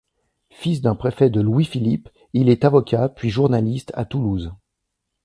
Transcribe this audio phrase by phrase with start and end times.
[0.49, 4.51] Fils d'un préfet de Louis-Philippe, il est avocat puis journaliste à Toulouse.